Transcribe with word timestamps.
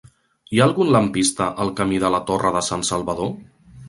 Hi 0.53 0.59
ha 0.61 0.65
algun 0.69 0.87
lampista 0.95 1.49
al 1.65 1.71
camí 1.79 1.99
de 2.05 2.11
la 2.15 2.21
Torre 2.31 2.53
de 2.57 2.63
Sansalvador? 2.69 3.31